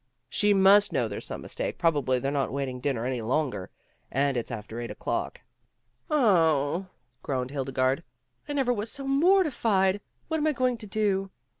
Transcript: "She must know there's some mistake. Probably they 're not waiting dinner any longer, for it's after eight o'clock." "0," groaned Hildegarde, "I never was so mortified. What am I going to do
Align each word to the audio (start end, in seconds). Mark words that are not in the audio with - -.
"She 0.29 0.51
must 0.51 0.91
know 0.91 1.07
there's 1.07 1.27
some 1.27 1.41
mistake. 1.43 1.77
Probably 1.77 2.17
they 2.17 2.27
're 2.27 2.31
not 2.31 2.51
waiting 2.51 2.79
dinner 2.79 3.05
any 3.05 3.21
longer, 3.21 3.69
for 4.11 4.17
it's 4.35 4.49
after 4.49 4.81
eight 4.81 4.89
o'clock." 4.89 5.41
"0," 6.11 6.87
groaned 7.21 7.51
Hildegarde, 7.51 8.01
"I 8.49 8.53
never 8.53 8.73
was 8.73 8.91
so 8.91 9.05
mortified. 9.07 10.01
What 10.27 10.37
am 10.37 10.47
I 10.47 10.53
going 10.53 10.77
to 10.77 10.87
do 10.87 11.29